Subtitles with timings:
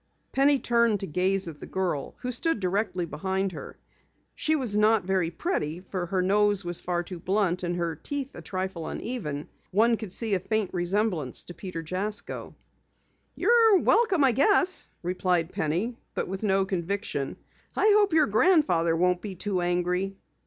[0.31, 3.77] Penny turned to gaze at the girl who stood directly behind her.
[4.33, 8.33] She was not very pretty, for her nose was far too blunt and her teeth
[8.33, 9.47] a trifle uneven.
[9.69, 12.55] One could see a faint resemblance to Peter Jasko.
[13.35, 17.37] "You're welcome, I guess," replied Penny, but with no conviction.
[17.75, 20.17] "I hope your grandfather won't be too angry."